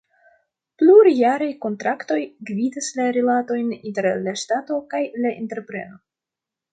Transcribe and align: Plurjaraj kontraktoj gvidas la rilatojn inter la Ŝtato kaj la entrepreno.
Plurjaraj 0.81 1.49
kontraktoj 1.65 2.17
gvidas 2.49 2.89
la 2.99 3.05
rilatojn 3.17 3.69
inter 3.91 4.07
la 4.23 4.33
Ŝtato 4.45 4.79
kaj 4.95 5.03
la 5.27 5.35
entrepreno. 5.43 6.01